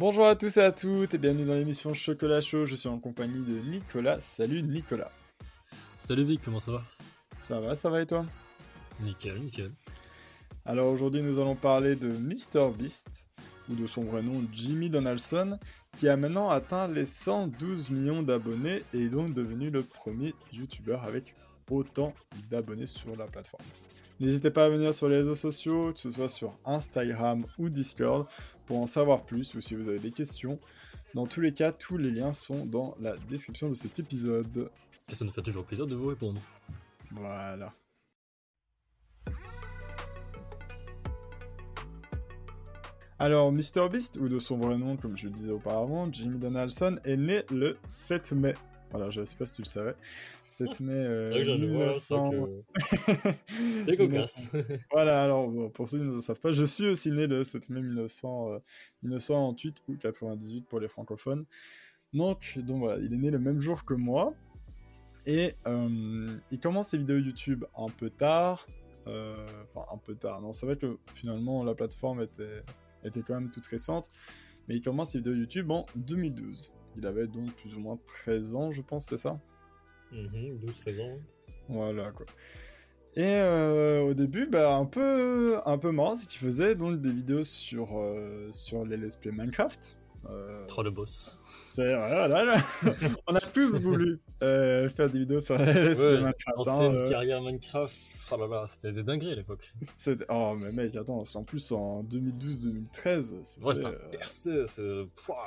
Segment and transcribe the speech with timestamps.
[0.00, 2.64] Bonjour à tous et à toutes et bienvenue dans l'émission Chocolat Chaud.
[2.64, 4.18] Je suis en compagnie de Nicolas.
[4.18, 5.10] Salut Nicolas.
[5.92, 6.82] Salut Vic, comment ça va?
[7.38, 8.24] Ça va, ça va et toi?
[9.00, 9.70] Nickel, nickel.
[10.64, 13.28] Alors aujourd'hui nous allons parler de MrBeast,
[13.68, 15.58] ou de son vrai nom Jimmy Donaldson,
[15.98, 21.04] qui a maintenant atteint les 112 millions d'abonnés et est donc devenu le premier youtubeur
[21.04, 21.34] avec
[21.70, 22.14] autant
[22.50, 23.66] d'abonnés sur la plateforme.
[24.18, 28.26] N'hésitez pas à venir sur les réseaux sociaux, que ce soit sur Instagram ou Discord,
[28.70, 30.60] pour en savoir plus ou si vous avez des questions.
[31.14, 34.70] Dans tous les cas, tous les liens sont dans la description de cet épisode.
[35.08, 36.40] Et ça nous fait toujours plaisir de vous répondre.
[37.10, 37.72] Voilà.
[43.18, 47.16] Alors, MrBeast, ou de son vrai nom, comme je le disais auparavant, Jimmy Donaldson, est
[47.16, 48.54] né le 7 mai.
[48.92, 49.96] Voilà, je sais pas si tu le savais.
[50.48, 52.30] 7 mai euh, C'est vrai que j'en ai 1900...
[52.30, 53.28] que...
[53.96, 54.54] Cocasse.
[54.90, 57.68] Voilà, alors pour ceux qui ne le savent pas, je suis aussi né le 7
[57.70, 58.58] mai 1900, euh,
[59.02, 61.44] 1998 ou 98 pour les francophones.
[62.12, 64.34] Donc, donc voilà, il est né le même jour que moi.
[65.26, 68.66] Et euh, il commence ses vidéos YouTube un peu tard.
[69.06, 70.40] euh, Enfin, un peu tard.
[70.40, 72.62] Non, c'est vrai que finalement la plateforme était,
[73.04, 74.08] était quand même toute récente.
[74.68, 76.72] Mais il commence ses vidéos YouTube en 2012.
[76.96, 79.38] Il avait donc plus ou moins 13 ans, je pense, c'est ça?
[80.12, 81.18] Mhm, 12 13 ans.
[81.68, 82.26] voilà quoi.
[83.16, 87.12] Et euh, au début, bah, un peu, un peu marrant, c'est qu'il faisait donc des
[87.12, 89.96] vidéos sur, euh, sur les let's play Minecraft.
[90.28, 91.38] Euh, Trop le boss.
[91.76, 92.52] voilà, là,
[93.26, 96.68] on a tous voulu euh, faire des vidéos sur Ouais, Minecraft.
[96.68, 98.00] hein, euh, carrière Minecraft.
[98.30, 99.72] Oh là là, c'était des dingueries à l'époque.
[100.28, 103.34] oh mais mec, attends, en plus en 2012-2013.
[103.44, 104.82] c'était, Ouais, ça euh, percé, c'est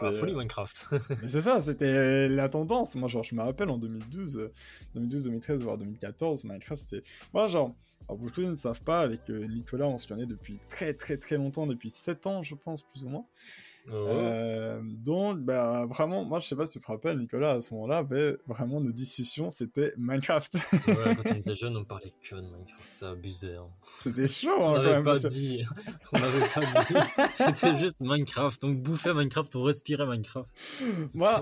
[0.01, 0.87] la folie Minecraft.
[1.27, 2.95] C'est ça, c'était la tendance.
[2.95, 4.51] Moi, genre, je me rappelle en 2012, euh,
[4.95, 7.03] 2012, 2013, voire 2014, Minecraft, c'était.
[7.33, 7.75] Moi, genre,
[8.07, 11.67] alors, beaucoup ne savent pas, avec Nicolas, on se connaît depuis très, très, très longtemps,
[11.67, 13.25] depuis 7 ans, je pense, plus ou moins.
[13.91, 17.73] Euh, donc, bah, vraiment, moi, je sais pas si tu te rappelles, Nicolas, à ce
[17.73, 20.53] moment-là, mais vraiment, nos discussions, c'était Minecraft.
[20.87, 23.55] Ouais, quand on était jeune, on parlait que de Minecraft, ça abusait.
[23.55, 23.67] Hein.
[24.01, 25.03] c'était chaud, On hein, quand même.
[25.03, 25.63] pas vie.
[26.13, 27.27] On n'avait pas vie.
[27.33, 28.61] C'était juste Minecraft.
[28.61, 30.49] Donc, bouffer Minecraft, on respirait Minecraft.
[31.15, 31.41] Moi,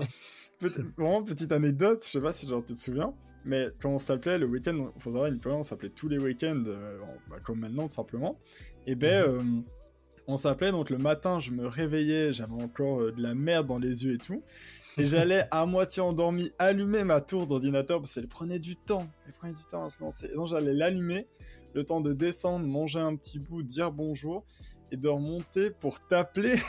[0.58, 3.98] peut- vraiment, petite anecdote, je sais pas si genre, tu te souviens, mais quand on
[3.98, 6.98] s'appelait le week-end, il faut savoir, Nicolas, on s'appelait tous les week-ends, euh,
[7.30, 8.38] bah, comme maintenant, tout simplement.
[8.86, 9.42] Et ben, euh,
[10.26, 13.78] on s'appelait, donc le matin, je me réveillais, j'avais encore euh, de la merde dans
[13.78, 14.42] les yeux et tout.
[14.98, 19.08] Et j'allais à moitié endormi allumer ma tour d'ordinateur parce qu'elle prenait du temps.
[19.26, 20.28] Elle prenait du temps à se lancer.
[20.30, 21.26] Et donc j'allais l'allumer,
[21.74, 24.44] le temps de descendre, manger un petit bout, dire bonjour
[24.90, 26.56] et de remonter pour t'appeler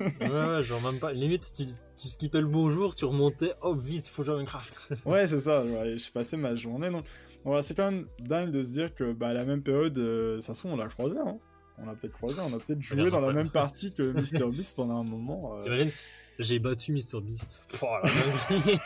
[0.00, 1.12] Ouais, ouais, genre même pas.
[1.12, 1.64] Limite, tu,
[1.96, 4.94] tu skippais le bonjour, tu remontais, hop, vite, faut jouer à Minecraft.
[5.06, 5.64] Ouais, c'est ça.
[5.64, 6.90] ouais, je passais ma journée.
[6.90, 7.04] Donc,
[7.44, 10.40] ouais, c'est quand même dingue de se dire que bah, à la même période, euh,
[10.40, 11.16] ça se trouve, on l'a croisé.
[11.18, 11.38] Hein.
[11.78, 14.02] On l'a peut-être croisé, on a peut-être joué dans la même partie que
[14.42, 15.54] MrBeast pendant un moment.
[15.54, 15.58] euh.
[15.58, 15.90] T'imagines
[16.38, 17.62] J'ai battu MrBeast.
[17.82, 18.78] Oh, la dinguerie.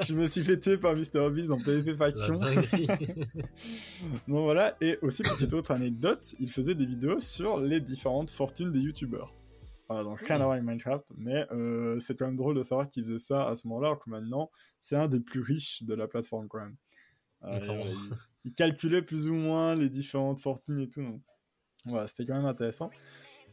[0.08, 2.38] je me suis fait tuer par MrBeast dans PvP Faction.
[2.38, 2.58] Donc
[4.26, 4.76] voilà.
[4.80, 9.34] Et aussi, petite autre anecdote, il faisait des vidéos sur les différentes fortunes des youtubeurs.
[9.88, 12.90] Voilà, donc rien à voir avec Minecraft, mais euh, c'est quand même drôle de savoir
[12.90, 15.94] qu'il faisait ça à ce moment-là, alors que maintenant, c'est un des plus riches de
[15.94, 16.76] la plateforme quand même.
[17.44, 17.90] Euh,
[18.44, 21.02] il calculait plus ou moins les différentes fortunes et tout.
[21.02, 21.22] Donc,
[21.88, 22.90] voilà, c'était quand même intéressant.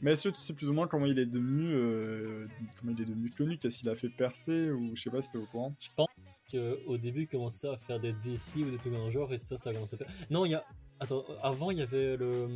[0.02, 2.48] Mais est-ce que tu sais plus ou moins comment il est devenu, euh,
[2.80, 5.32] comment il est devenu connu, qu'est-ce qu'il a fait percer, ou je sais pas si
[5.32, 8.78] t'es au courant Je pense qu'au début, il commençait à faire des défis ou des
[8.78, 10.08] trucs dans le genre, et ça, ça a commencé à faire.
[10.30, 10.66] Non, il y a.
[11.00, 12.48] Attends, avant, il y avait le.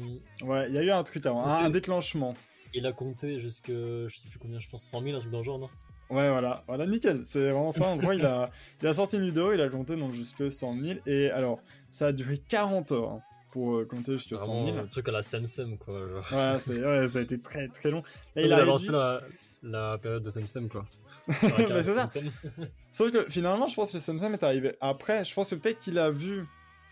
[0.44, 2.36] Ouais, il y a eu un truc avant, un, déclenchement.
[2.74, 3.70] Il a compté jusque.
[3.70, 5.70] Je sais plus combien, je pense 100 000, un truc dans le genre, non?
[6.10, 7.86] Ouais, voilà, voilà, nickel, c'est vraiment ça.
[7.86, 8.50] En gros, il a,
[8.82, 11.60] il a sorti une vidéo, il a compté donc jusque 100 000, et alors,
[11.92, 13.22] ça a duré 40 heures hein,
[13.52, 14.78] pour euh, compter C'est jusque 100 vraiment 000.
[14.78, 16.08] un truc à la Samsung, quoi.
[16.10, 16.26] Genre.
[16.32, 18.04] Ouais, ouais, ça a été très très long.
[18.36, 19.22] Ça, Et il a lancé dit- la,
[19.64, 20.86] la période de Samsung, quoi.
[21.28, 22.06] Bah, c'est ça.
[22.92, 25.24] Sauf que finalement, je pense que Samsung est arrivé après.
[25.26, 26.46] Je pense que peut-être qu'il a vu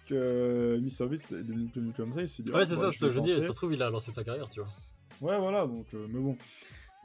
[0.08, 2.52] que MrBeast est devenu connu comme ça, il s'est dit.
[2.52, 4.24] Ouais, oh, c'est bah, ça, je je dis, ça se trouve, il a lancé sa
[4.24, 4.70] carrière, tu vois.
[5.20, 6.38] Ouais, voilà, donc, euh, mais bon.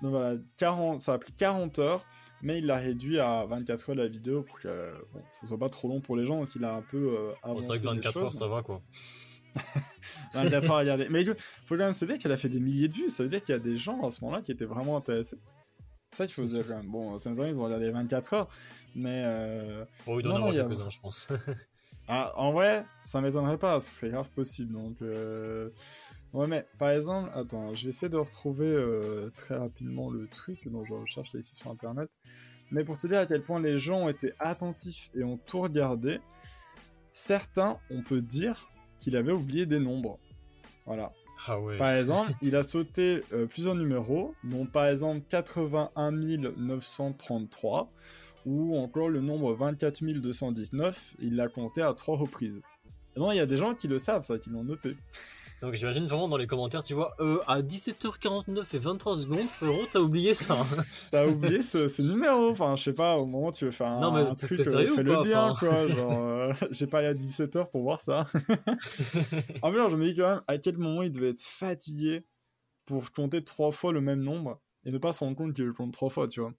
[0.02, 2.04] Donc voilà, 40, ça a pris 40 heures,
[2.42, 5.58] mais il l'a réduit à 24 heures la vidéo pour que euh, bon, ça soit
[5.58, 7.68] pas trop long pour les gens, donc il a un peu euh, Bon, avancé c'est
[7.68, 8.82] vrai que les 24 heures, ça va, quoi.
[10.34, 11.08] 24 heures à regarder.
[11.10, 13.22] Mais écoute, faut quand même se dire qu'elle a fait des milliers de vues, ça
[13.22, 15.38] veut dire qu'il y a des gens à ce moment-là qui étaient vraiment intéressés.
[16.10, 16.90] Ça qu'il faut se dire quand même.
[16.90, 18.48] Bon, c'est ils ont regardé 24 heures,
[18.94, 21.28] mais euh, Bon, il doit en avoir il quelques-uns, je pense.
[22.08, 24.72] Ah, en vrai, ça m'étonnerait pas, ce serait grave possible.
[24.72, 25.70] Donc, euh...
[26.32, 30.68] ouais, mais par exemple, attends, je vais essayer de retrouver euh, très rapidement le truc
[30.68, 32.10] dont je recherche ici sur internet.
[32.72, 35.60] Mais pour te dire à quel point les gens ont été attentifs et ont tout
[35.60, 36.20] regardé,
[37.12, 38.68] certains, on peut dire
[39.02, 40.18] qu'il avait oublié des nombres.
[40.86, 41.12] Voilà.
[41.46, 41.76] Ah ouais.
[41.76, 47.90] Par exemple, il a sauté euh, plusieurs numéros, dont par exemple 81 933,
[48.46, 52.62] ou encore le nombre 24 219, il l'a compté à trois reprises.
[53.16, 54.96] Et non, il y a des gens qui le savent, ça, qui l'ont noté.
[55.62, 59.86] Donc j'imagine vraiment dans les commentaires, tu vois, euh, à 17h49 et 23 secondes, Frérot,
[59.90, 60.54] t'as oublié ça.
[60.60, 60.84] hein.
[61.12, 63.86] T'as oublié ce, ce numéro, enfin, je sais pas, au moment où tu veux faire
[63.86, 65.86] un, Non, mais un truc, sérieux ou fais-le bien, quoi.
[65.86, 68.26] Genre, euh, j'ai pas à 17h pour voir ça.
[69.62, 72.24] en fait, je me dis quand même à quel moment il devait être fatigué
[72.84, 75.72] pour compter trois fois le même nombre et ne pas se rendre compte qu'il le
[75.72, 76.52] compte trois fois, tu vois.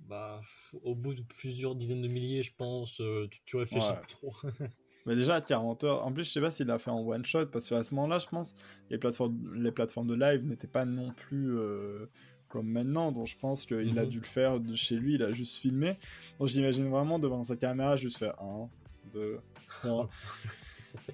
[0.00, 0.40] Bah,
[0.82, 4.00] au bout de plusieurs dizaines de milliers, je pense, euh, tu, tu réfléchis Ouais.
[4.00, 4.34] plus trop.
[5.06, 7.24] Mais déjà à 40 heures, en plus je sais pas s'il l'a fait en one
[7.24, 8.54] shot parce qu'à ce moment-là je pense
[8.90, 12.06] les plateformes, les plateformes de live n'étaient pas non plus euh,
[12.48, 14.08] comme maintenant, donc je pense qu'il a Mhm.
[14.10, 15.96] dû le faire de chez lui, il a juste filmé.
[16.38, 18.68] Donc j'imagine vraiment devant sa caméra juste faire 1,
[19.14, 19.38] 2,
[19.68, 20.08] 3.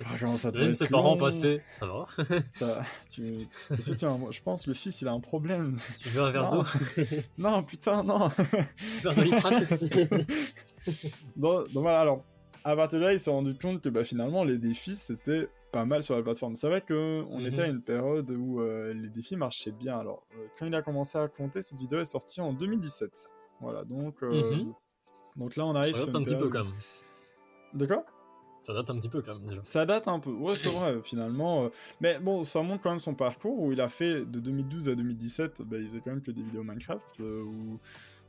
[0.06, 1.60] Ah, comment ça être ses parents passer.
[1.66, 2.06] Ça va
[2.54, 2.80] Ça-
[3.10, 3.20] tu...
[3.68, 5.78] Que tu Je pense le fils il a un problème.
[6.00, 6.62] Tu veux un verre Non.
[6.62, 6.64] d'eau?
[7.36, 8.30] Non putain non
[9.04, 9.66] doliprane
[11.36, 12.24] donc, donc voilà, alors,
[12.72, 15.84] à partir de là, il s'est rendu compte que bah, finalement, les défis, c'était pas
[15.84, 16.56] mal sur la plateforme.
[16.56, 17.46] C'est vrai qu'on Mhm.
[17.46, 19.98] était à une période où euh, les défis marchaient bien.
[19.98, 23.30] Alors, euh, quand il a commencé à compter, cette vidéo est sortie en 2017.
[23.60, 24.72] Voilà, donc, euh, Mhm.
[25.36, 26.72] donc là, on arrive Ça sur date une un petit peu quand même.
[27.74, 28.04] De quoi?
[28.62, 29.60] Ça date un petit peu quand même déjà.
[29.62, 30.30] Ça date un peu.
[30.32, 31.70] Ouais, c'est vrai, finalement.
[32.00, 34.94] Mais bon, ça montre quand même son parcours où il a fait de 2012 à
[34.96, 37.44] 2017, bah, il faisait quand même que des vidéos Minecraft euh,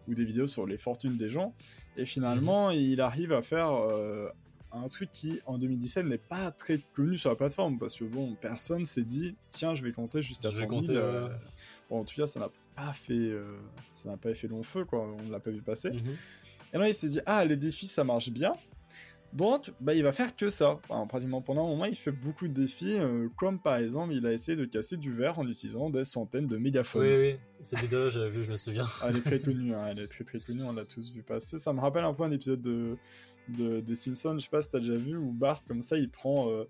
[0.08, 1.54] ou, des vidéos sur les fortunes des gens.
[1.98, 4.30] Et finalement, il arrive à faire euh,
[4.72, 8.36] un truc qui, en 2017, n'est pas très connu sur la plateforme parce que bon,
[8.40, 10.80] personne s'est dit, tiens, je vais compter jusqu'à Je 100 vais 000.
[10.80, 11.30] compter, euh.
[11.90, 13.58] Bon, en tout cas, ça n'a pas fait, euh,
[13.94, 15.08] ça n'a pas fait long feu, quoi.
[15.26, 15.92] On l'a pas vu passer.
[15.92, 16.16] Mhm.
[16.74, 18.54] Et là, il s'est dit, ah, les défis, ça marche bien.
[19.34, 20.80] Donc, bah, il va faire que ça.
[20.90, 24.26] Enfin, pratiquement pendant un moment, il fait beaucoup de défis, euh, comme par exemple, il
[24.26, 27.04] a essayé de casser du verre en utilisant des centaines de mégaphones.
[27.04, 28.86] Oui, oui, cette vidéo j'avais vu, je me souviens.
[29.02, 31.22] Ah, elle est très connue, hein, elle est très très connue, on l'a tous vu
[31.24, 31.60] passer.
[31.60, 32.98] Ça me rappelle un peu un épisode de,
[33.50, 36.10] de, des Simpsons, je sais pas si t'as déjà vu, où Bart, comme ça, il
[36.10, 36.64] prend euh,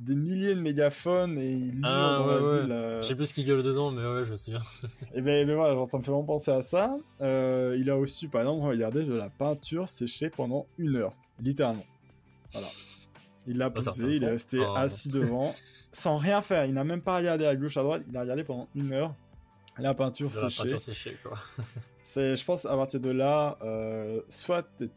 [0.00, 2.60] des milliers de mégaphones et il Ah, dans ouais, la ouais.
[2.62, 2.72] ville.
[2.72, 4.60] euh, Je sais plus ce qui gueule dedans, mais ouais, je me souviens.
[5.14, 6.96] Et ben, ben voilà, genre, ça me fait vraiment penser à ça.
[7.20, 11.84] Euh, il a aussi, par exemple, regardé de la peinture séchée pendant une heure, littéralement.
[12.52, 12.68] Voilà.
[13.46, 15.54] Il l'a fait il est resté Ah, assis devant,
[15.92, 16.64] sans rien faire.
[16.66, 18.02] Il n'a même pas regardé à gauche, à droite.
[18.08, 19.14] Il a regardé pendant une heure
[19.78, 20.62] la peinture De la séchée.
[20.62, 21.38] peinture séchée, quoi.
[22.02, 24.88] C'est, je pense, à partir de là, euh, soit t'es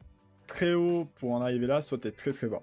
[0.46, 2.62] très haut pour en arriver là, soit t'es très très bas.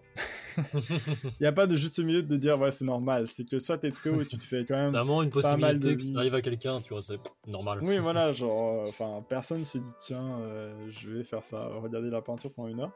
[0.74, 3.26] Il n'y a pas de juste milieu de dire, ouais, c'est normal.
[3.26, 5.30] C'est que soit t'es très haut et tu te fais quand C'est même vraiment une
[5.30, 7.80] pas mal de possibilité que ça arrive à quelqu'un, tu vois, c'est normal.
[7.82, 12.10] Oui, voilà, genre, euh, enfin, personne se dit, tiens, euh, je vais faire ça, regarder
[12.10, 12.92] la peinture pendant une heure.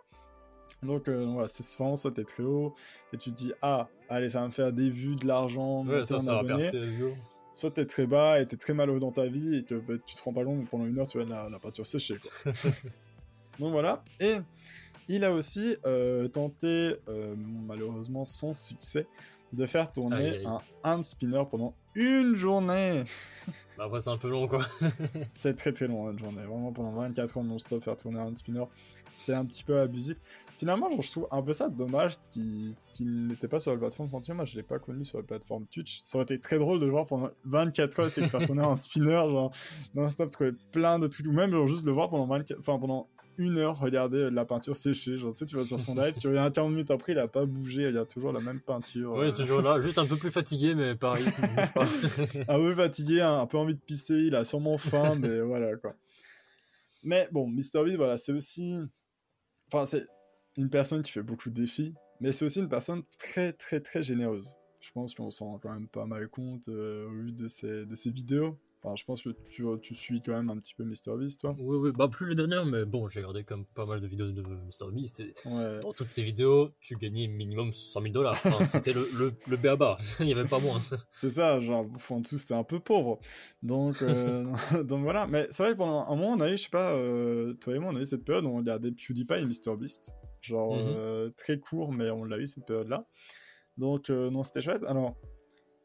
[0.83, 2.75] Donc, euh, voilà, c'est vraiment soit t'es très haut
[3.13, 6.05] et tu te dis, ah, allez, ça va me faire des vues, de l'argent, Ouais,
[6.05, 7.15] ça, ça va percer, let's go.
[7.55, 10.15] Soit t'es très bas et t'es très malheureux dans ta vie et que bah, tu
[10.15, 12.53] te rends pas mais pendant une heure, tu as la, la peinture séchée, quoi.
[13.59, 14.37] Donc voilà, et
[15.09, 17.35] il a aussi euh, tenté, euh,
[17.67, 19.07] malheureusement sans succès,
[19.53, 23.05] de faire tourner un hand spinner pendant une journée.
[23.79, 24.67] Bah, après, c'est un peu long, quoi.
[25.35, 26.43] C'est très très long une journée.
[26.43, 28.65] Vraiment pendant 24 heures non-stop faire tourner un spinner,
[29.13, 30.17] c'est un petit peu abusif.
[30.59, 34.35] Finalement, je trouve un peu ça dommage qu'il n'était pas sur la plateforme Frontier.
[34.35, 36.01] Moi, je l'ai pas connu sur la plateforme Twitch.
[36.05, 38.65] Ça aurait été très drôle de le voir pendant 24 heures essayer de faire tourner
[38.65, 39.53] un spinner, genre
[39.95, 41.27] non-stop, trouver plein de trucs.
[41.27, 42.59] Ou même genre, juste le voir pendant 24...
[42.59, 45.17] enfin, pendant une heure regarder la peinture sécher.
[45.17, 47.29] Genre, tu sais, tu vas sur son live, tu reviens 40 minutes après, il a
[47.29, 49.13] pas bougé, il y a toujours la même peinture.
[49.13, 51.27] Ouais, euh, toujours là, juste un peu plus fatigué, mais pareil.
[51.75, 51.87] pas.
[52.49, 55.77] un peu fatigué, un, un peu envie de pisser, il a sûrement faim, mais voilà
[55.77, 55.95] quoi.
[57.05, 58.77] Mais bon, MrBeast, voilà, c'est aussi.
[59.73, 60.09] Enfin, c'est
[60.59, 64.03] une personne qui fait beaucoup de défis, mais c'est aussi une personne très très très
[64.03, 64.57] généreuse.
[64.81, 67.87] Je pense qu'on s'en rend quand même pas mal compte euh, au vu de ses,
[67.87, 68.59] de ses vidéos.
[68.81, 71.53] Enfin, je pense que tu, tu suis quand même un petit peu MrBeast, toi.
[71.59, 74.31] Oui, oui, bah plus les dernières, mais bon, j'ai regardé comme pas mal de vidéos
[74.31, 75.81] de MrBeast et Ouais.
[75.81, 78.41] dans toutes ces vidéos, tu gagnais minimum 100 000 dollars.
[78.45, 80.81] Enfin, c'était le, le, le BABA, il n'y avait pas moins.
[81.11, 83.19] C'est ça, genre, en dessous, c'était un peu pauvre.
[83.65, 84.45] Donc, euh,
[84.85, 85.27] donc voilà.
[85.27, 87.75] Mais c'est vrai que pendant un moment, on a eu, je sais pas, euh, toi
[87.75, 90.13] et moi, on a eu cette période où on regardait PewDiePie et MrBeast.
[90.41, 90.95] Genre, Mhm.
[90.97, 93.05] euh, très court, mais on l'a eu cette période-là.
[93.77, 94.83] Donc, euh, non, c'était chouette.
[94.85, 95.17] Alors,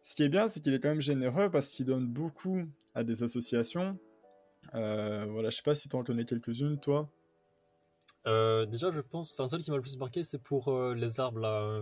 [0.03, 2.61] ce qui est bien, c'est qu'il est quand même généreux parce qu'il donne beaucoup
[2.95, 3.97] à des associations.
[4.75, 7.09] Euh, voilà, je sais pas si tu en connais quelques-unes, toi.
[8.25, 11.81] Déjà, je pense, enfin, celle qui m'a le plus marqué, c'est pour les arbres là.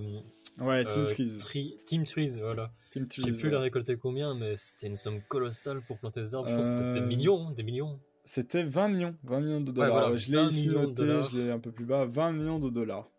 [0.60, 1.38] Ouais, Team Trees.
[1.40, 2.72] Tree- Team Trees, voilà.
[2.94, 3.50] J'ai plus ouais.
[3.52, 6.50] la récolter combien, mais c'était une somme colossale pour planter des arbres.
[6.50, 8.00] Je pense que c'était des millions, des millions.
[8.24, 9.92] C'était 20 millions, 20 millions de dollars.
[9.92, 12.70] voilà, je l'ai 20 ici noté, je l'ai un peu plus bas, 20 millions de
[12.70, 13.10] dollars.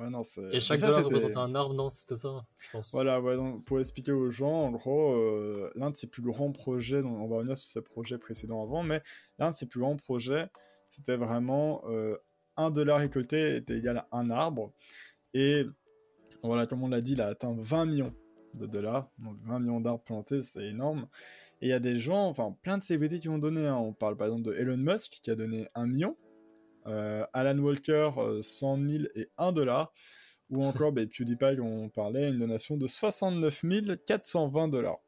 [0.00, 2.90] Ouais, non, Et chaque dollar représente un arbre, non C'était ça, je pense.
[2.92, 6.50] Voilà, ouais, donc, pour expliquer aux gens, en gros, euh, l'un de ses plus grands
[6.50, 9.02] projets, on va revenir sur ses projets précédents avant, mais
[9.38, 10.48] l'un de ses plus grands projets,
[10.88, 12.16] c'était vraiment euh,
[12.56, 14.72] un dollar récolté était égal à un arbre.
[15.34, 15.64] Et
[16.42, 18.14] voilà, comme on l'a dit, il a atteint 20 millions
[18.54, 19.10] de dollars.
[19.18, 21.06] Donc 20 millions d'arbres plantés, c'est énorme.
[21.60, 23.66] Et il y a des gens, enfin plein de célébrités qui ont donné.
[23.66, 23.76] Hein.
[23.76, 26.16] On parle par exemple de Elon Musk qui a donné 1 million.
[26.86, 28.10] Euh, Alan Walker,
[28.40, 29.92] 100 000 et 1 dollar.
[30.50, 33.64] Ou encore bah, PewDiePie, on parlait, une donation de 69
[34.06, 34.98] 420 dollars.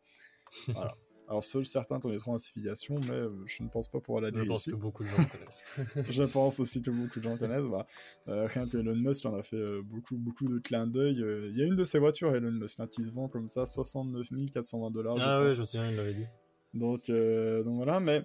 [0.68, 0.94] Voilà.
[1.30, 4.42] Alors, seuls certains connaîtront la civilisation, mais euh, je ne pense pas pouvoir la dire
[4.42, 5.80] Je pense que beaucoup de gens connaissent.
[6.10, 7.70] je pense aussi que beaucoup de gens connaissent.
[7.70, 7.86] Bah,
[8.26, 11.22] euh, rien que Elon Musk en a fait euh, beaucoup, beaucoup de clins d'œil.
[11.50, 14.26] Il y a une de ses voitures, Elon Musk, qui se vend comme ça, 69
[14.52, 15.16] 420 dollars.
[15.20, 16.26] Ah ouais, je me souviens, il l'avait dit.
[16.74, 18.22] Donc, donc voilà, mais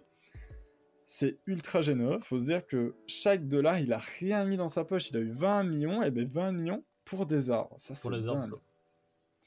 [1.05, 2.19] c'est ultra généreux.
[2.21, 5.09] Faut se dire que chaque dollar, il a rien mis dans sa poche.
[5.09, 7.75] Il a eu 20 millions, et ben 20 millions pour des arbres.
[7.77, 8.59] Ça, pour les arbres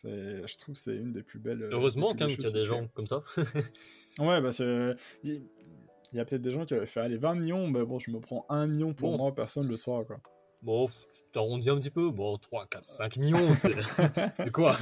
[0.05, 1.63] je trouve que c'est une des plus belles.
[1.63, 3.23] Euh, Heureusement, quand même, qu'il y a des gens comme ça.
[4.19, 4.97] ouais, parce que.
[5.25, 8.11] Il y a peut-être des gens qui avaient fait aller 20 millions, mais bon, je
[8.11, 10.21] me prends 1 million pour moi, personne le saura, quoi.
[10.63, 10.89] Bon,
[11.33, 14.75] t'arrondis un petit peu, bon, 3, 4, 5 millions, c'est quoi?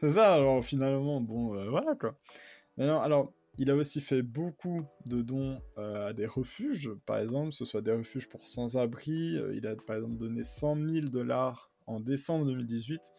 [0.00, 2.14] C'est ça, alors finalement, bon, euh, voilà, quoi.
[2.76, 7.18] Mais non, alors, il a aussi fait beaucoup de dons euh, à des refuges, par
[7.18, 9.38] exemple, que ce soit des refuges pour sans-abri.
[9.54, 13.12] il a, par exemple, donné 100 000 dollars en décembre 2018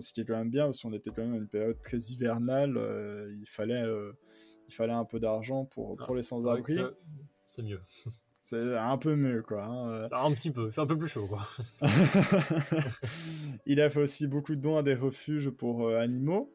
[0.00, 1.98] ce qui est quand même bien, parce qu'on était quand même à une période très
[1.98, 4.12] hivernale, euh, il, fallait, euh,
[4.68, 6.78] il fallait un peu d'argent pour, pour ah, les sans-abri.
[7.44, 7.80] C'est mieux.
[8.44, 9.64] C'est un peu mieux, quoi.
[9.64, 10.08] Hein, euh.
[10.10, 11.46] Un petit peu, il fait un peu plus chaud, quoi.
[13.66, 16.52] il a fait aussi beaucoup de dons à des refuges pour animaux.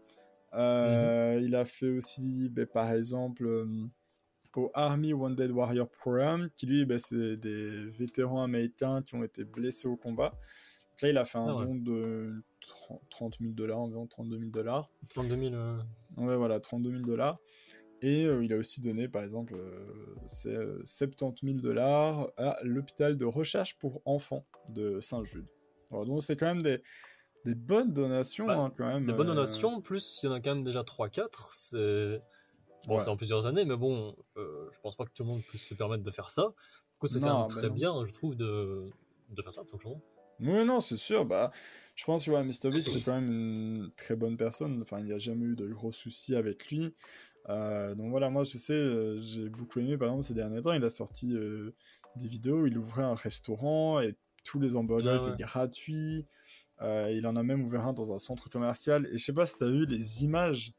[0.57, 1.43] Mhm.
[1.43, 3.67] Il a fait aussi, ben, par exemple,
[4.55, 9.43] au Army Wounded Warrior Program, qui lui, ben, c'est des vétérans américains qui ont été
[9.43, 10.33] blessés au combat.
[11.01, 12.43] là, il a fait un ah don de
[13.09, 14.89] 30 000 dollars environ, 32 000 dollars.
[15.09, 15.55] 32 000
[16.17, 17.39] Ouais, voilà, 32 000 dollars.
[18.01, 23.17] Et euh, il a aussi donné, par exemple, euh, c'est 70 000 dollars à l'hôpital
[23.17, 25.47] de recherche pour enfants de Saint-Jude.
[25.91, 26.81] Donc c'est quand même des,
[27.47, 29.05] des bonnes donations, bah, hein, quand même.
[29.05, 29.33] Des bonnes euh.
[29.33, 31.27] donations, plus il y en a quand même déjà 3-4.
[31.51, 32.21] C'est
[32.87, 35.67] bon, c'est en plusieurs années, mais bon, je pense pas que tout le monde puisse
[35.67, 36.43] se permettre de faire ça.
[36.43, 38.89] Du coup, c'est quand même très bien, je trouve, de,
[39.29, 40.01] de faire ça, tout simplement.
[40.39, 41.25] Oui, non, c'est sûr.
[41.25, 41.51] Bah,
[41.95, 44.81] je pense que ouais, MrBeast c'était quand même une très bonne personne.
[44.81, 46.93] Enfin, il n'y a jamais eu de gros soucis avec lui.
[47.49, 50.73] Euh, donc voilà, moi je sais, euh, j'ai beaucoup aimé par exemple ces derniers temps,
[50.73, 51.73] il a sorti euh,
[52.17, 56.25] des vidéos, il ouvrait un restaurant et tous les hamburgers ah étaient gratuits.
[56.81, 59.07] Il en a même ouvert un dans un centre commercial.
[59.11, 60.73] Et je sais pas si tu as vu les images,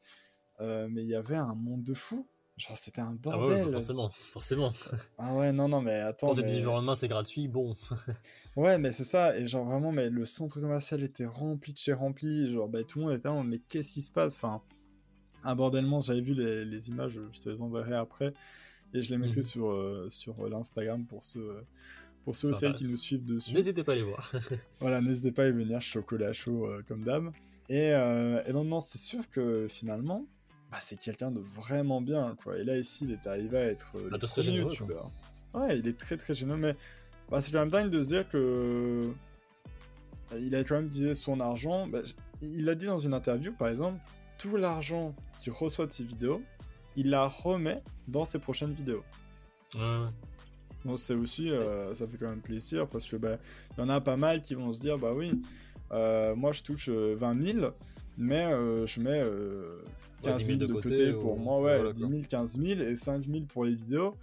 [0.59, 2.27] mais il y avait un monde de fou.
[2.59, 3.61] Genre, c'était un bordel.
[3.61, 4.71] Ah ouais, forcément, forcément.
[5.17, 6.27] Ah ouais, non, non, mais attends.
[6.27, 6.55] Quand mais...
[6.55, 7.77] du jour au lendemain, c'est gratuit, bon.
[8.57, 9.37] ouais, mais c'est ça.
[9.37, 12.51] Et genre, vraiment, mais le centre commercial était rempli de chez rempli.
[12.51, 14.35] Genre, bah, tout le monde était là, mais qu'est-ce qui se passe?
[14.35, 14.61] Enfin,
[15.45, 16.01] un bordellement.
[16.01, 18.33] J'avais vu les, les, images, je te les enverrai après.
[18.93, 19.43] Et je les mettrai mhm.
[19.43, 21.63] sur, euh, sur l'Instagram pour ceux,
[22.29, 23.55] pour ceux ou celles qui nous suivent dessus.
[23.55, 24.31] N'hésitez pas à les voir.
[24.79, 27.31] voilà, n'hésitez pas à y venir, chocolat chaud euh, comme d'hab.
[27.69, 30.27] Et, euh, et non, non, c'est sûr que finalement,
[30.69, 32.59] bah, c'est quelqu'un de vraiment bien, quoi.
[32.59, 35.09] Et là, ici, il est arrivé à être euh, bah, le premier youtubeur.
[35.55, 36.75] Ouais, il est très très généreux, mais
[37.31, 39.11] bah, c'est quand même dingue de se dire que
[40.31, 41.87] euh, il a quand même utilisé son argent.
[41.87, 42.01] Bah,
[42.43, 43.97] il a dit dans une interview, par exemple,
[44.37, 46.43] tout l'argent qu'il reçoit de ses vidéos,
[46.95, 49.03] il la remet dans ses prochaines vidéos.
[49.73, 50.09] Ouais.
[50.85, 53.37] Donc c'est aussi, euh, ça fait quand même plaisir parce que bah,
[53.77, 55.41] il y en a pas mal qui vont se dire, bah oui,
[55.91, 57.67] moi je touche 20 000,
[58.17, 58.49] mais
[58.85, 59.23] je mets
[60.23, 63.65] 15 000 de, côté, pour moi, ouais, 10 000, 15 000 et 5 000 pour
[63.65, 64.15] les vidéos.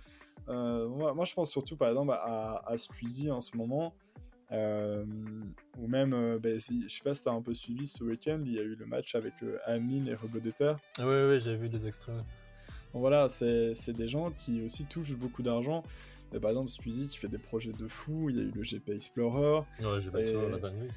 [0.48, 3.94] Euh, moi, je pense surtout par exemple à, à Squeezie en ce moment.
[4.52, 5.04] Euh,
[5.76, 8.52] ou même, euh, bah, je sais pas si t'as un peu suivi ce week-end, il
[8.52, 9.34] y a eu le match avec
[9.64, 10.74] Amine et Robodeter.
[10.98, 12.14] Ah ouais, ouais, j'ai vu des extraits.
[12.92, 15.82] Voilà, c'est des gens qui aussi touchent beaucoup d'argent.
[16.40, 18.90] Par exemple, Squeezie qui fait des projets de fou, il y a eu le GP
[18.90, 19.64] Explorer.
[19.80, 20.88] Ouais, GP Explorer, la dinguerie.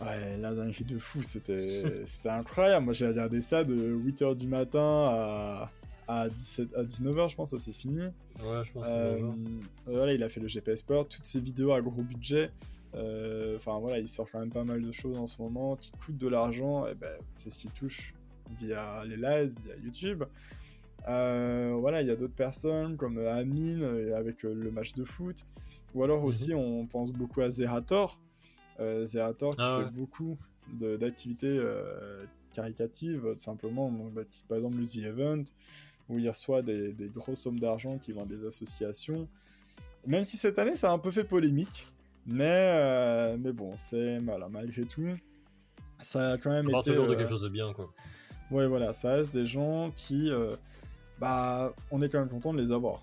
[0.00, 2.84] Ouais, la dinguerie de fou, c'était incroyable.
[2.84, 5.70] Moi, j'ai regardé ça de 8h du matin à,
[6.08, 8.00] à, 17, à 19h, je pense, ça c'est fini.
[8.00, 9.20] Ouais, je pense euh,
[9.86, 12.50] Voilà, il a fait le GPS Sport, toutes ses vidéos à gros budget.
[12.94, 15.92] Euh, enfin, voilà, il sort quand même pas mal de choses en ce moment qui
[15.92, 16.86] coûtent de l'argent.
[16.86, 18.14] Et ben, c'est ce qu'il touche
[18.60, 20.24] via les lives, via YouTube.
[21.08, 25.44] Euh, voilà, il y a d'autres personnes comme Amine avec le match de foot.
[25.94, 26.26] Ou alors mhm.
[26.26, 28.20] aussi, on pense beaucoup à Zerator.
[28.80, 30.38] Euh, Zerator qui ah fait beaucoup
[30.72, 33.90] d'activités euh, caritatives, tout simplement.
[33.90, 35.44] Bah, par exemple, le The Event,
[36.08, 39.28] où il reçoit des, des grosses sommes d'argent qui vont à des associations.
[40.06, 41.86] Même si cette année, ça a un peu fait polémique.
[42.24, 45.08] Mais, mais bon, c'est voilà, malgré tout,
[46.00, 46.90] ça a quand même ça été.
[46.90, 47.92] toujours de quelque chose de bien, quoi.
[48.52, 50.30] Ouais, voilà, ça reste des gens qui,
[51.22, 53.00] bah, on est quand même content de les avoir.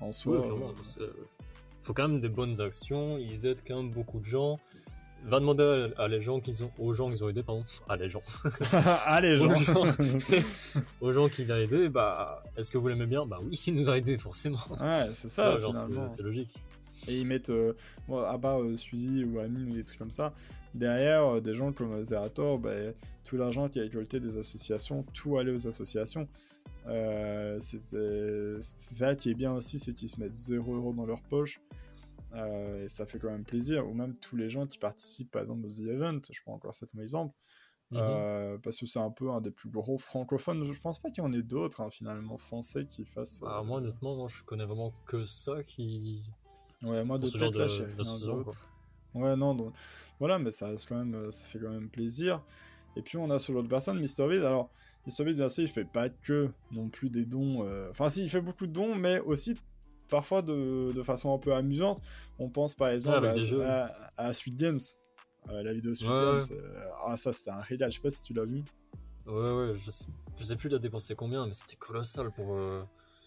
[0.00, 0.42] En soi.
[1.82, 3.18] faut quand même des bonnes actions.
[3.18, 4.58] Ils aident quand même beaucoup de gens
[5.24, 8.08] va demander à, les gens qu'ils ont, aux gens qu'ils ont aidé, pardon, à les
[8.08, 8.22] gens,
[8.72, 9.50] à les gens,
[11.00, 13.24] aux gens, qu'il a aidé, bah, est-ce que vous l'aimez bien?
[13.26, 14.58] Bah oui, il nous a aidé forcément.
[14.80, 15.56] Ouais, c'est ça.
[16.08, 16.54] c'est logique.
[17.06, 17.74] Et ils mettent, euh,
[18.10, 20.32] à part euh, Suzy ou Amine ou des trucs comme ça,
[20.74, 22.70] derrière euh, des gens comme Zerator, bah,
[23.24, 26.28] tout l'argent qui a récolté des associations, tout allait aux associations.
[27.60, 27.80] C'est
[28.60, 31.60] ça qui est bien aussi, c'est qu'ils se mettent 0 euros dans leur poche
[32.34, 33.86] euh, et ça fait quand même plaisir.
[33.88, 36.74] Ou même tous les gens qui participent, par exemple, aux The Event, je prends encore
[36.74, 37.34] cet exemple,
[37.90, 37.98] mhm.
[38.00, 40.64] euh, parce que c'est un peu un des plus gros francophones.
[40.64, 43.40] Je pense pas qu'il y en ait d'autres, hein, finalement, français qui fassent.
[43.40, 46.22] Bah, moi, honnêtement, moi, je connais vraiment que ça qui.
[46.82, 48.44] Ouais, moi, de ce genre de,
[49.14, 49.72] Ouais, non, donc
[50.20, 52.42] voilà, mais ça reste quand même, euh, ça fait quand même plaisir.
[52.94, 54.20] Et puis on a ce genre de personnes, MrBeast.
[54.20, 54.70] Alors,
[55.06, 57.66] MrBeast, bien sûr, il fait pas que non plus des dons.
[57.90, 59.54] Enfin, si, il fait beaucoup de dons, mais aussi
[60.08, 62.00] parfois de, de, façon un peu amusante.
[62.38, 63.26] On pense par exemple
[64.16, 64.80] à, Sweet Games,
[65.50, 66.40] euh, la vidéo Sweet Games.
[66.50, 68.64] Euh, ah, ça c'était un régal, je sais pas si tu l'as vu.
[69.26, 72.54] Ouais, ouais, je sais, je sais plus, il a dépensé combien, mais c'était colossal pour.
[72.54, 72.82] Euh,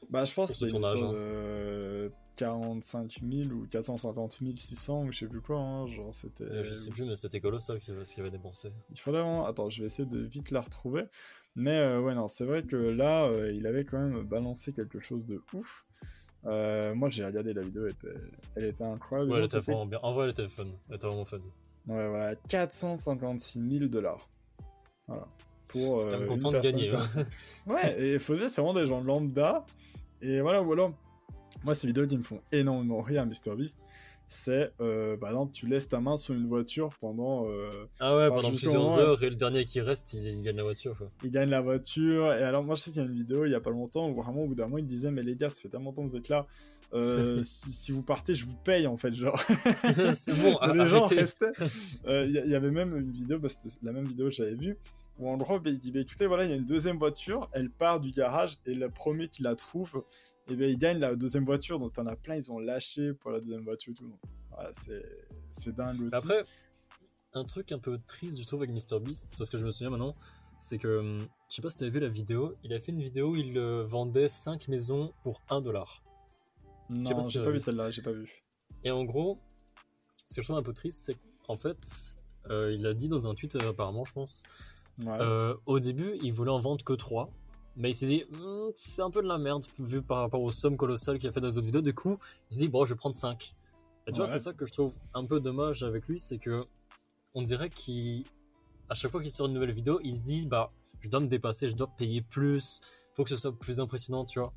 [0.10, 5.28] bah, je pense que c'était une de 45 000 ou 450 600 ou je sais
[5.28, 5.60] plus quoi.
[5.60, 6.64] Hein, genre, c'était.
[6.64, 8.72] Je sais plus, mais c'était colossal ce qu'il avait dépensé.
[8.90, 9.46] Il faudrait vraiment.
[9.46, 11.04] Attends, je vais essayer de vite la retrouver.
[11.56, 15.42] Mais ouais, non, c'est vrai que là, il avait quand même balancé quelque chose de
[15.54, 15.86] ouf.
[16.46, 18.22] Euh, moi, j'ai regardé la vidéo, elle était,
[18.56, 19.32] elle était incroyable.
[19.32, 20.00] Ouais, elle était vraiment bien.
[20.02, 20.66] En vrai, elle était fun.
[20.90, 21.38] Elle était vraiment fun.
[21.88, 24.28] Ouais, voilà, 456 000 dollars.
[25.08, 25.28] Voilà.
[25.68, 26.00] Pour.
[26.00, 26.92] Euh, content de gagner.
[27.68, 29.66] ouais, et il faut dire, c'est vraiment des gens lambda.
[30.22, 30.92] Et voilà, voilà.
[31.64, 33.78] Moi, ces vidéos qui me font énormément rire, MrBeast,
[34.34, 38.30] c'est euh, par exemple tu laisses ta main sur une voiture pendant euh, ah ouais
[38.30, 41.12] pendant plusieurs heures et le dernier qui reste il, gagne la voiture quoi.
[41.26, 42.32] il gagne la voiture.
[42.34, 44.10] Et alors moi je sais qu'il y a une vidéo il y a pas longtemps
[44.10, 46.04] où vraiment au bout d'un moment il disait mais les gars ça fait tellement longtemps
[46.04, 46.48] que vous êtes là
[46.94, 49.38] euh, si, vous partez je vous paye en fait genre.
[50.16, 51.52] C'est bon les gens restaient.
[52.08, 54.78] Il y, avait même une vidéo bah, c'était la même vidéo que j'avais vue
[55.20, 57.50] où en gros bah, il dit bah, écoutez voilà il y a une deuxième voiture
[57.52, 60.06] elle part du garage et le premier qui la trouve
[60.48, 61.80] et bien ils gagnent la deuxième voiture.
[61.80, 63.94] Donc t'en as plein, ils ont lâché pour la deuxième voiture.
[63.96, 64.12] Tout.
[64.50, 64.72] Voilà,
[65.52, 66.16] c'est dingue aussi.
[66.16, 66.46] Après,
[67.34, 70.16] un truc un peu triste, je trouve, avec MrBeast, parce que je me souviens maintenant,
[70.60, 73.02] c'est que, hum, je sais pas si t'avais vu la vidéo, il a fait une
[73.02, 76.04] vidéo où il euh, vendait 5 maisons pour 1 dollar.
[76.90, 78.30] Non, j'ai pas, vu celle-là, j'ai pas vu.
[78.84, 79.40] Et en gros,
[80.30, 81.16] ce que je trouve un peu triste, c'est
[81.48, 81.78] qu'en fait,
[82.50, 84.44] euh, il a dit dans un tweet, euh, apparemment, je pense,
[85.66, 87.30] au début, il voulait en vendre que 3.
[87.78, 90.52] Mais il s'est dit, hmm, c'est un peu de la merde vu par rapport aux
[90.52, 91.82] sommes colossales qu'il a fait dans les autres vidéos.
[91.82, 92.18] Du coup,
[92.50, 93.56] il s'est dit, bon, je vais prendre 5.
[94.08, 96.66] Et tu vois, c'est ça que je trouve un peu dommage avec lui, c'est que
[97.34, 101.10] on dirait qu'à chaque fois qu'il sort une nouvelle vidéo, il se dit, bah, je
[101.10, 102.82] dois me dépasser, je dois payer plus,
[103.14, 104.54] faut que ce soit plus impressionnant, tu vois.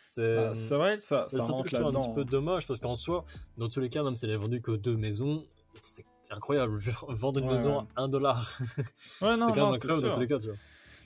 [0.00, 3.24] C'est bah, vrai ça, ça rentre là un petit peu dommage parce qu'en soi,
[3.56, 5.44] dans tous les cas, même s'il a vendu que deux maisons,
[5.74, 6.78] c'est incroyable.
[7.08, 8.58] Vendre une maison à 1 dollar.
[9.20, 10.56] Ouais, non, c'est quand même incroyable dans tous les cas, tu vois.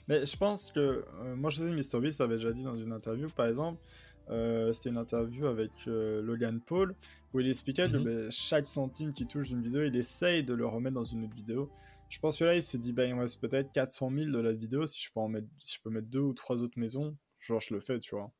[0.07, 3.29] Mais je pense que, euh, moi je sais MrBeast avait déjà dit dans une interview,
[3.29, 3.81] par exemple,
[4.29, 6.95] euh, c'était une interview avec euh, Logan Paul,
[7.33, 8.03] où il expliquait que mhm.
[8.03, 11.35] ben, chaque centime qui touche d'une vidéo, il essaye de le remettre dans une autre
[11.35, 11.69] vidéo.
[12.09, 14.39] Je pense que là, il s'est dit, bah, il me reste peut-être 400 000 de
[14.39, 16.77] la vidéo, si je peux en mettre, si je peux mettre deux ou trois autres
[16.77, 18.31] maisons, genre je le fais, tu vois.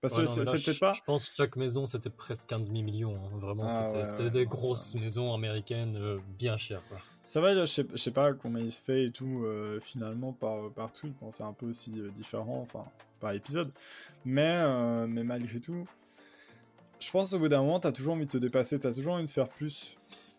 [0.00, 0.94] Parce que c'était pas.
[0.94, 3.16] Je pense que chaque maison c'était presque un demi-million.
[3.16, 3.38] Hein.
[3.38, 6.86] Vraiment, ah c'était des grosses maisons américaines bien chères.
[6.88, 6.98] Quoi.
[7.28, 10.90] Ça va, je sais, pas combien il se fait et tout, euh, finalement, par, par
[10.90, 11.12] tweet.
[11.20, 12.86] Bon, c'est un peu aussi euh, différent, enfin,
[13.20, 13.70] par épisode.
[14.24, 15.86] Mais, euh, mais malgré tout,
[16.98, 19.26] je pense au bout d'un moment, t'as toujours envie de te dépasser, t'as toujours envie
[19.26, 19.94] de faire plus.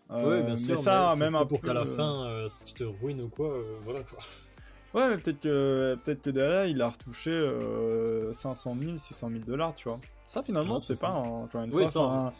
[0.09, 0.69] oui, bien sûr.
[0.71, 4.01] Mais ça, même un pour qu'à la fin, si tu te ruines ou quoi, voilà
[4.01, 4.17] quoi.
[4.95, 7.29] Ouais, mais peut-être que, peut que derrière, il a retouché
[8.31, 9.99] 500 000, 600 000 dollars, tu vois.
[10.25, 12.33] Ça, finalement, c'est pas, encore une fois, ça,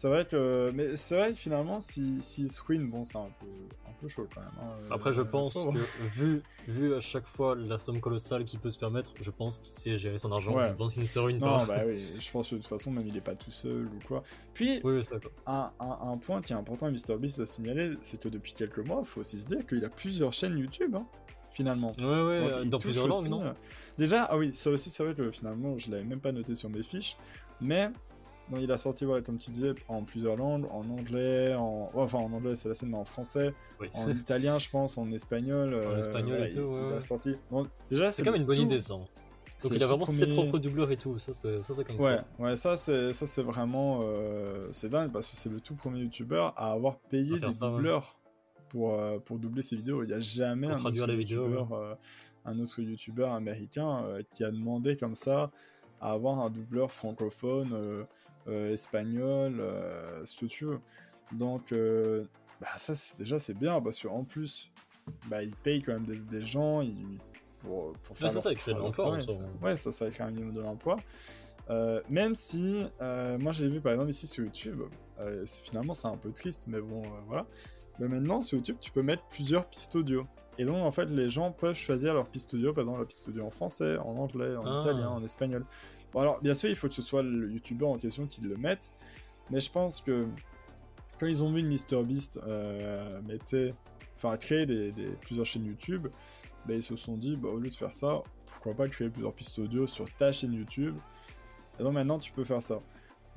[0.00, 3.28] c'est vrai que, mais c'est vrai que finalement, si, si se ruine, bon, c'est un
[3.38, 3.46] peu,
[3.86, 4.50] un peu chaud quand même.
[4.58, 8.60] Hein, Après, je euh, pense que vu, vu à chaque fois la somme colossale qu'il
[8.60, 10.56] peut se permettre, je pense qu'il sait gérer son argent.
[10.64, 11.58] Je pense qu'il ne se ruine pas.
[11.58, 13.90] Non, bah oui, je pense que de toute façon, même il est pas tout seul
[13.94, 14.22] ou quoi.
[14.54, 18.18] Puis, oui, ça, Un, un, un, point qui est important à MrBeast à signaler, c'est
[18.18, 20.94] que depuis quelques mois, il faut aussi se dire qu'il a plusieurs chaînes YouTube.
[20.94, 21.04] Hein,
[21.52, 21.92] finalement.
[21.98, 23.42] Ouais, ouais, dans plusieurs langues, non?
[23.42, 23.52] euh,
[23.98, 26.70] Déjà, ah oui, ça aussi, c'est vrai que finalement, je l'avais même pas noté sur
[26.70, 27.18] mes fiches,
[27.60, 27.90] mais
[28.58, 31.88] il a sorti, comme tu disais, en plusieurs langues, en anglais, en...
[31.94, 33.54] enfin en anglais c'est la scène, mais en français,
[33.94, 35.74] en italien, je pense, en espagnol.
[35.74, 37.34] En euh, espagnol et tout, il, a sorti.
[37.90, 38.94] déjà, c'est quand même une bonne idée, ça.
[39.62, 42.56] Donc il a vraiment ses propres doubleurs et tout, ça c'est ça comme Ouais, ouais,
[42.56, 46.54] ça c'est ça c'est vraiment euh, c'est dingue parce que c'est le tout premier youtubeur
[46.56, 48.18] à avoir payé des doubleurs
[48.68, 50.02] pour euh, pour doubler ses vidéos.
[50.02, 51.94] Il n'y a jamais un autre, les vidéos, euh,
[52.44, 55.50] un autre youtubeur américain qui a demandé comme ça
[56.00, 58.06] à avoir un doubleur francophone,
[58.46, 59.62] espagnol,
[60.24, 60.80] ce que tu veux.
[61.32, 61.74] Donc
[62.60, 64.70] bah ça déjà c'est bien parce qu'en plus
[65.26, 66.82] bah il paye quand même des, des gens,
[67.60, 68.30] pour, pour faire.
[68.30, 69.18] ça, ça crée de l'emploi.
[69.62, 70.96] Ouais, ça, ça crée un minimum de l'emploi.
[71.68, 74.82] Euh, même si, euh, moi j'ai vu par exemple ici sur YouTube,
[75.20, 77.46] euh, finalement c'est un peu triste, mais bon, voilà.
[77.98, 80.26] Mais maintenant sur YouTube, tu peux mettre plusieurs pistes audio.
[80.58, 83.28] Et donc en fait, les gens peuvent choisir leur piste audio, par exemple la piste
[83.28, 84.80] audio en français, en anglais, en ah.
[84.82, 85.64] italien, en espagnol.
[86.12, 88.56] Bon, alors bien sûr, il faut que ce soit le YouTuber en question qui le
[88.56, 88.92] mette,
[89.50, 90.26] mais je pense que
[91.18, 92.40] quand ils ont vu MrBeast
[93.26, 93.72] mettait,
[94.16, 96.08] enfin créer des, des, plusieurs chaînes YouTube,
[96.66, 99.34] bah, ils se sont dit, bah, au lieu de faire ça, pourquoi pas créer plusieurs
[99.34, 100.96] pistes audio sur ta chaîne YouTube?
[101.78, 102.78] Et donc maintenant, tu peux faire ça.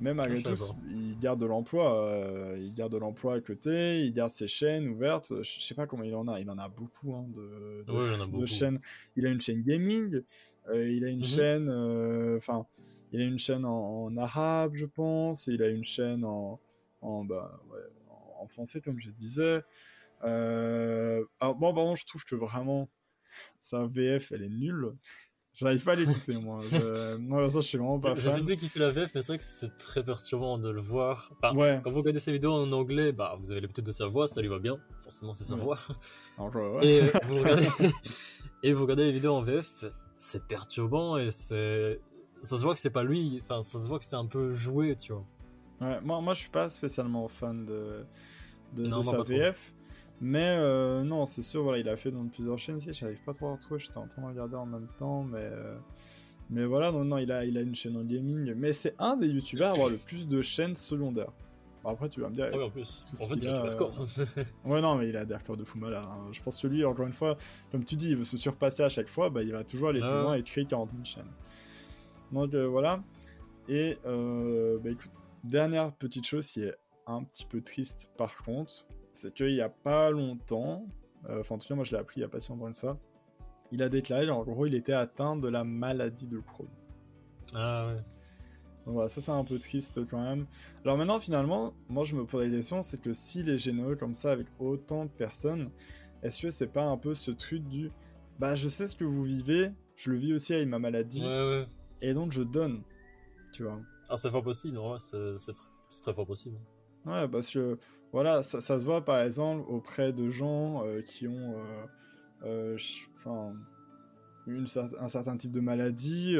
[0.00, 0.54] Même malgré tout,
[0.90, 2.08] il garde de l'emploi.
[2.08, 5.32] Euh, il garde de l'emploi à côté, il garde ses chaînes ouvertes.
[5.42, 6.40] Je sais pas comment il en a.
[6.40, 8.80] Il en a beaucoup hein, de, chaînes.
[9.16, 10.22] Il a une chaîne gaming.
[10.68, 11.26] Euh, il a une mhm.
[11.26, 11.68] chaîne.
[11.68, 12.66] Euh, enfin,
[13.12, 15.46] il a une chaîne en, arabe, je pense.
[15.46, 16.60] il a une chaîne en,
[17.00, 17.60] en, bah,
[18.40, 19.62] en français, comme je disais.
[20.20, 22.88] alors, bon, par contre, je trouve que vraiment
[23.60, 24.94] sa VF, elle est nulle.
[25.54, 26.58] J'arrive pas à l'écouter, moi.
[27.20, 28.32] Moi, ça, je suis vraiment pas fan.
[28.32, 30.68] Je sais plus qui fait la VF, mais c'est vrai que c'est très perturbant de
[30.68, 31.32] le voir.
[31.54, 31.80] ouais.
[31.84, 34.40] Quand vous regardez ses vidéos en anglais, bah, vous avez l'habitude de sa voix, ça
[34.42, 34.80] lui va bien.
[34.98, 35.78] Forcément, c'est sa voix.
[36.82, 37.68] Et, euh, vous regardez...
[38.64, 39.92] et vous regardez les vidéos en VF, c'est
[40.46, 42.00] perturbant et c'est.
[42.42, 43.40] Ça se voit que c'est pas lui.
[43.42, 45.24] Enfin, ça se voit que c'est un peu joué, tu vois.
[45.80, 48.04] Ouais, moi, moi, je suis pas spécialement fan de,
[48.74, 49.74] de, de sa VF.
[50.20, 52.92] Mais euh, non, c'est sûr, voilà, il a fait dans plusieurs chaînes ici.
[52.92, 55.38] J'arrive pas trop à retrouver, j'étais en train de regarder en même temps, mais.
[55.40, 55.76] Euh,
[56.50, 58.54] mais voilà, non, non, il a, il a une chaîne en gaming.
[58.54, 61.32] Mais c'est un des youtubeurs à avoir le plus de chaînes secondaires.
[61.90, 62.48] Après, tu vas me dire.
[62.52, 63.06] Ah oui, en plus.
[63.20, 64.44] en fait, il a, euh...
[64.64, 66.04] ouais, non, mais il a des records de fou malade.
[66.08, 66.28] Hein.
[66.32, 67.36] Je pense que lui, encore une fois,
[67.70, 70.00] comme tu dis, il veut se surpasser à chaque fois, bah, il va toujours aller
[70.00, 71.24] plus loin et créer 40 000 chaînes.
[72.32, 73.02] Donc euh, voilà.
[73.68, 75.10] Et bah écoute,
[75.44, 76.74] dernière petite chose qui est
[77.06, 80.86] un petit peu triste par contre, c'est qu'il n'y a pas longtemps,
[81.28, 82.70] euh, enfin en tout cas moi je l'ai appris il n'y a pas si longtemps
[82.70, 82.98] que ça,
[83.70, 86.68] il a déclaré en gros il était atteint de la maladie de Crohn.
[87.54, 88.02] Ah ouais.
[88.84, 90.46] Donc voilà, ça c'est un peu triste quand même.
[90.84, 94.14] Alors maintenant finalement, moi je me pose la question, c'est que s'il est généreux comme
[94.14, 95.70] ça avec autant de personnes,
[96.22, 97.90] est-ce que c'est pas un peu ce truc du
[98.38, 101.26] bah je sais ce que vous vivez, je le vis aussi avec ma maladie, ouais,
[101.26, 101.66] ouais.
[102.00, 102.82] et donc je donne,
[103.52, 103.80] tu vois.
[104.08, 105.52] Ah c'est fort possible, ouais, c'est
[106.02, 106.58] très fort possible.
[107.06, 107.78] Ouais, parce que
[108.12, 111.54] voilà, ça, se voit par exemple auprès de gens euh, qui ont
[112.44, 113.50] euh, euh,
[114.46, 114.66] une,
[115.00, 116.36] un certain type de maladie,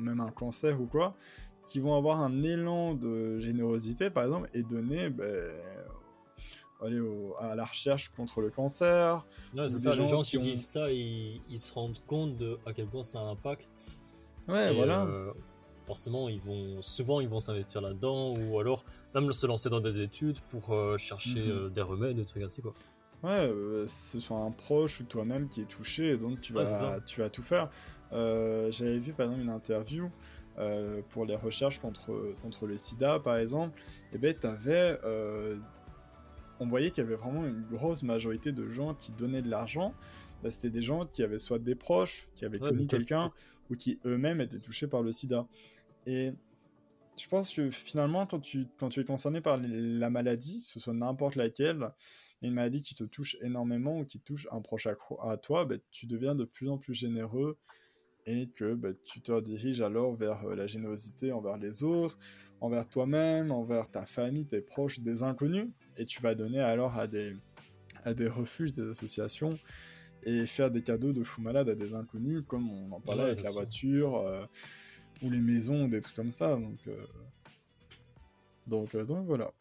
[0.00, 1.14] même un cancer ou quoi,
[1.64, 5.50] qui vont avoir un élan de générosité par exemple et donner ben,
[6.80, 7.00] aller
[7.38, 9.24] à la recherche contre le cancer.
[9.54, 12.86] Non, c'est ça, les gens qui, vivent ça, ils, se rendent compte de à quel
[12.86, 14.00] point ça impacte.
[14.48, 15.06] Ouais, voilà
[15.84, 20.00] forcément, ils vont souvent ils vont s'investir là-dedans ou alors même se lancer dans des
[20.00, 21.50] études pour euh, chercher mhm.
[21.50, 22.74] euh, des remèdes, des trucs ainsi quoi.
[23.22, 27.20] Ouais, euh, ce soit un proche ou toi-même qui est touché, donc tu vas, tu
[27.20, 27.70] vas tout faire.
[28.10, 30.10] J'avais vu par exemple une interview
[31.08, 33.80] pour les recherches contre, contre le sida par exemple,
[34.12, 34.98] et ben t'avais
[36.62, 39.94] on voyait qu'il y avait vraiment une grosse majorité de gens qui donnaient de l'argent.
[40.42, 43.32] Bah, c'était des gens qui avaient soit des proches, qui avaient connu quelqu'un,
[43.68, 45.48] ou qui eux-mêmes étaient touchés par le sida.
[46.06, 46.32] Et
[47.16, 50.94] je pense que finalement, quand tu, quand tu es concerné par la maladie, ce soit
[50.94, 51.90] n'importe laquelle,
[52.42, 56.06] une maladie qui te touche énormément ou qui touche un proche à, toi, bah, tu
[56.06, 57.58] deviens de plus en plus généreux
[58.26, 62.18] et que bah, tu te diriges alors vers euh, la générosité envers les autres,
[62.60, 67.06] envers toi-même, envers ta famille, tes proches, des inconnus, et tu vas donner alors à
[67.06, 67.34] des,
[68.04, 69.58] à des refuges, des associations,
[70.24, 73.42] et faire des cadeaux de fou malade à des inconnus, comme on en parlait avec
[73.42, 74.16] la voiture.
[74.16, 74.44] Euh,
[75.22, 76.56] ou les maisons, des trucs comme ça.
[76.56, 77.06] Donc, euh,
[78.66, 79.52] donc, euh, donc voilà.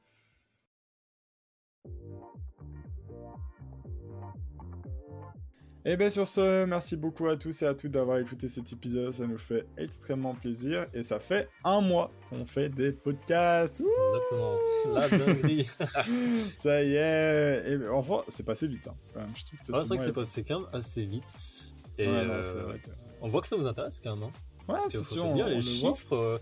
[5.83, 8.71] Et eh bien sur ce, merci beaucoup à tous et à toutes d'avoir écouté cet
[8.71, 13.81] épisode, ça nous fait extrêmement plaisir et ça fait un mois qu'on fait des podcasts.
[13.81, 14.57] Exactement,
[14.93, 15.67] la dinguerie.
[16.57, 17.63] ça y est.
[17.65, 18.87] Et ben, enfin, c'est passé vite.
[18.87, 19.25] Hein.
[19.35, 21.73] c'est vrai que c'est passé quand même assez vite.
[21.97, 22.77] Et euh,
[23.19, 24.29] on voit que ça vous intéresse quand même.
[24.29, 24.73] Hein.
[24.73, 25.33] Ouais, c'est sûr.
[25.33, 26.37] Bien, les chiffres, euh,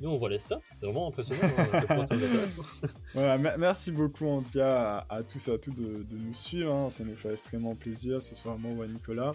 [0.00, 1.40] nous on voit les stats, c'est vraiment impressionnant.
[1.42, 1.82] Hein,
[3.14, 6.72] voilà, merci beaucoup en tout cas à, tous et à toutes de, nous suivre.
[6.72, 6.90] Hein.
[6.90, 9.34] Ça nous fait extrêmement plaisir, ce soit moi ou à Nicolas.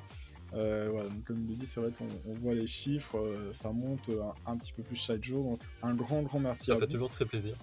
[0.52, 3.18] voilà, donc comme il le dit, c'est vrai qu'on voit les chiffres,
[3.52, 4.10] ça monte
[4.46, 5.44] un, petit peu plus chaque jour.
[5.44, 6.82] Donc un grand, grand merci ça à vous.
[6.82, 7.56] Ça fait toujours très plaisir.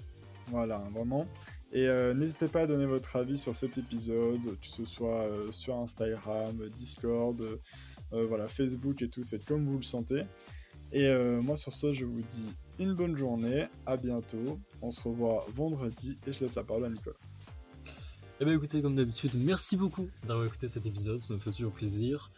[0.48, 1.26] Voilà, vraiment.
[1.72, 6.57] Et n'hésitez pas à donner votre avis sur cet épisode, que ce soit sur Instagram,
[6.76, 7.42] Discord,
[8.12, 10.22] voilà, Facebook et tout, c'est comme vous le sentez.
[10.92, 15.47] Et moi sur ce, je vous dis une bonne journée, à bientôt, on se revoit
[15.55, 17.14] vendredi et je laisse la parole à Nicole.
[18.40, 21.73] Eh bien écoutez, comme d'habitude, merci beaucoup d'avoir écouté cet épisode, ça me fait toujours
[21.73, 22.31] plaisir.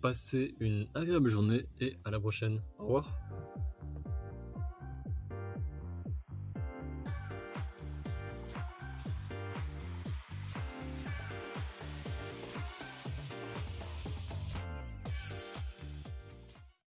[0.00, 2.60] Passez une agréable journée et à la prochaine.
[2.78, 3.12] Au revoir.